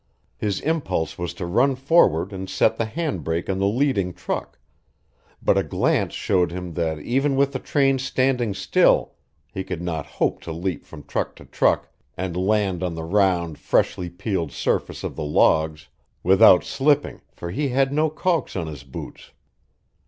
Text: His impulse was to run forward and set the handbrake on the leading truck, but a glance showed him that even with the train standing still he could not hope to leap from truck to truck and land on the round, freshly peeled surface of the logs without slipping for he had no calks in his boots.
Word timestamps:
His 0.35 0.59
impulse 0.61 1.19
was 1.19 1.31
to 1.35 1.45
run 1.45 1.75
forward 1.75 2.33
and 2.33 2.49
set 2.49 2.79
the 2.79 2.87
handbrake 2.87 3.47
on 3.47 3.59
the 3.59 3.67
leading 3.67 4.13
truck, 4.13 4.57
but 5.43 5.59
a 5.59 5.63
glance 5.63 6.15
showed 6.15 6.51
him 6.51 6.73
that 6.73 6.97
even 6.97 7.35
with 7.35 7.53
the 7.53 7.59
train 7.59 7.99
standing 7.99 8.55
still 8.55 9.13
he 9.53 9.63
could 9.63 9.83
not 9.83 10.07
hope 10.17 10.41
to 10.41 10.51
leap 10.51 10.85
from 10.85 11.03
truck 11.03 11.35
to 11.35 11.45
truck 11.45 11.91
and 12.17 12.35
land 12.35 12.81
on 12.81 12.95
the 12.95 13.03
round, 13.03 13.59
freshly 13.59 14.09
peeled 14.09 14.51
surface 14.51 15.03
of 15.03 15.15
the 15.15 15.23
logs 15.23 15.87
without 16.23 16.63
slipping 16.63 17.21
for 17.31 17.51
he 17.51 17.69
had 17.69 17.93
no 17.93 18.09
calks 18.09 18.55
in 18.55 18.65
his 18.65 18.81
boots. 18.83 19.29